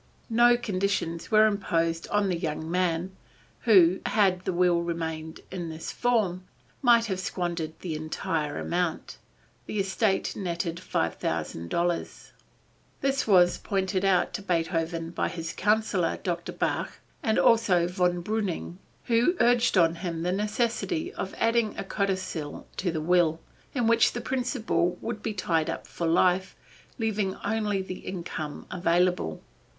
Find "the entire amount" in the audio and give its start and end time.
7.81-9.19